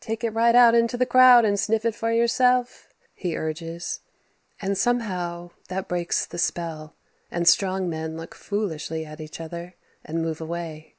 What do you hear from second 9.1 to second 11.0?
each other and move a way.